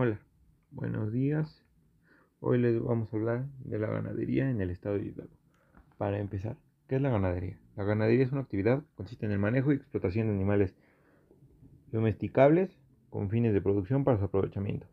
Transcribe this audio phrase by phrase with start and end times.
[0.00, 0.20] Hola,
[0.70, 1.66] buenos días.
[2.38, 5.34] Hoy les vamos a hablar de la ganadería en el estado de Hidalgo.
[5.96, 7.58] Para empezar, ¿qué es la ganadería?
[7.76, 10.72] La ganadería es una actividad que consiste en el manejo y explotación de animales
[11.90, 12.78] domesticables
[13.10, 14.86] con fines de producción para su aprovechamiento.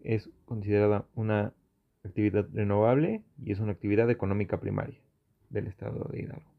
[0.00, 1.52] Es considerada una
[2.02, 5.02] actividad renovable y es una actividad económica primaria
[5.50, 6.55] del estado de Hidalgo.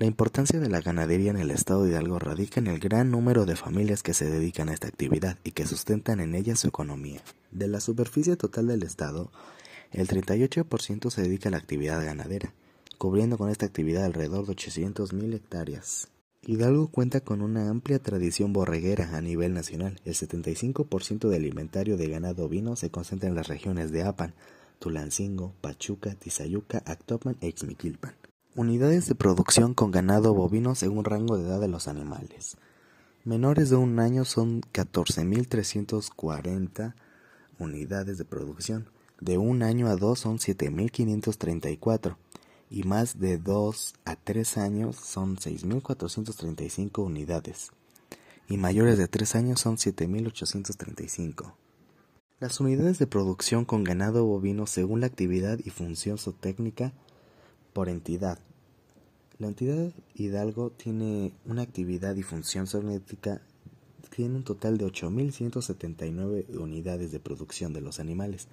[0.00, 3.44] La importancia de la ganadería en el estado de Hidalgo radica en el gran número
[3.44, 7.20] de familias que se dedican a esta actividad y que sustentan en ella su economía.
[7.50, 9.30] De la superficie total del estado,
[9.92, 12.54] el 38% se dedica a la actividad ganadera,
[12.96, 16.08] cubriendo con esta actividad alrededor de 800.000 hectáreas.
[16.46, 20.00] Hidalgo cuenta con una amplia tradición borreguera a nivel nacional.
[20.06, 24.32] El 75% del inventario de ganado ovino se concentra en las regiones de Apan,
[24.78, 28.14] Tulancingo, Pachuca, Tizayuca, Actopan e Ixmiquilpan.
[28.56, 32.56] Unidades de producción con ganado bovino según rango de edad de los animales.
[33.24, 36.94] Menores de un año son 14.340
[37.60, 38.88] unidades de producción.
[39.20, 42.16] De un año a dos son 7.534
[42.70, 47.70] y más de dos a tres años son 6.435 unidades
[48.48, 51.54] y mayores de tres años son 7.835.
[52.40, 56.92] Las unidades de producción con ganado bovino según la actividad y función zootécnica
[57.72, 58.38] por entidad.
[59.38, 63.40] La entidad Hidalgo tiene una actividad y función zootécnica
[64.10, 68.48] tiene un total de 8.179 unidades de producción de los animales.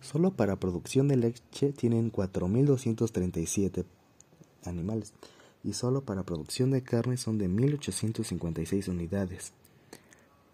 [0.00, 3.84] Solo para producción de leche tienen 4.237
[4.64, 5.14] animales
[5.64, 9.52] y solo para producción de carne son de 1.856 unidades.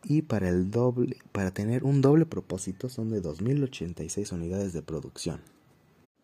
[0.04, 5.40] Y para, el doble, para tener un doble propósito son de 2.086 unidades de producción.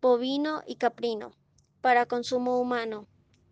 [0.00, 1.36] bovino y caprino,
[1.80, 3.06] para consumo humano.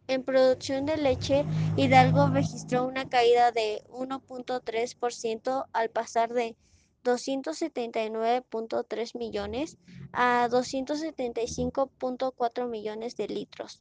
[0.09, 1.45] En producción de leche,
[1.77, 6.57] Hidalgo registró una caída de 1.3% al pasar de
[7.05, 9.79] 279.3 millones
[10.13, 13.81] a 275.4 millones de litros.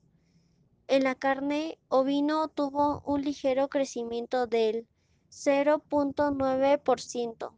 [0.91, 4.87] En la carne ovino tuvo un ligero crecimiento del
[5.29, 7.51] 0.9%.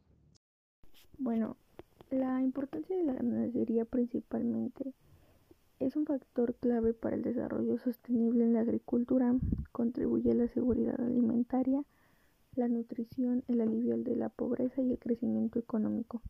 [1.18, 1.56] Bueno,
[2.09, 4.94] la importancia de la ganadería principalmente
[5.80, 9.34] es un factor clave para el desarrollo sostenible en la agricultura,
[9.72, 11.86] contribuye a la seguridad alimentaria,
[12.56, 16.22] la nutrición, el alivio de la pobreza y el crecimiento económico.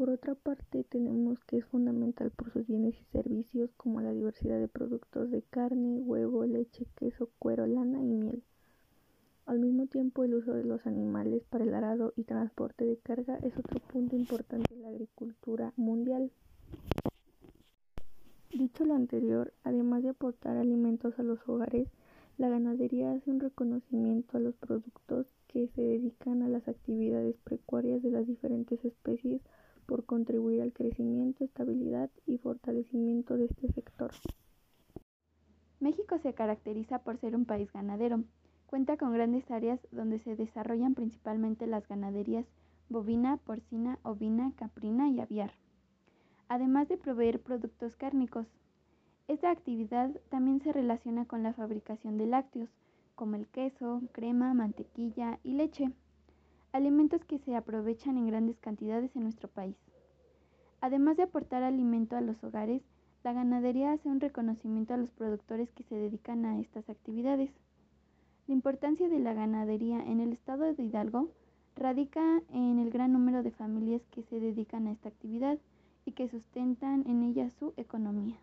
[0.00, 4.58] Por otra parte, tenemos que es fundamental por sus bienes y servicios como la diversidad
[4.58, 8.42] de productos de carne, huevo, leche, queso, cuero, lana y miel.
[9.44, 13.36] Al mismo tiempo, el uso de los animales para el arado y transporte de carga
[13.42, 16.32] es otro punto importante en la agricultura mundial.
[18.54, 21.88] Dicho lo anterior, además de aportar alimentos a los hogares,
[22.38, 28.02] la ganadería hace un reconocimiento a los productos que se dedican a las actividades precuarias
[28.02, 29.42] de las diferentes especies
[29.86, 34.12] por contribuir al crecimiento, estabilidad y fortalecimiento de este sector.
[35.80, 38.22] México se caracteriza por ser un país ganadero.
[38.66, 42.46] Cuenta con grandes áreas donde se desarrollan principalmente las ganaderías
[42.90, 45.52] bovina, porcina, ovina, caprina y aviar,
[46.48, 48.46] además de proveer productos cárnicos.
[49.28, 52.68] Esta actividad también se relaciona con la fabricación de lácteos,
[53.14, 55.92] como el queso, crema, mantequilla y leche
[56.72, 59.76] alimentos que se aprovechan en grandes cantidades en nuestro país.
[60.80, 62.82] Además de aportar alimento a los hogares,
[63.22, 67.50] la ganadería hace un reconocimiento a los productores que se dedican a estas actividades.
[68.46, 71.28] La importancia de la ganadería en el estado de Hidalgo
[71.76, 75.58] radica en el gran número de familias que se dedican a esta actividad
[76.04, 78.36] y que sustentan en ella su economía.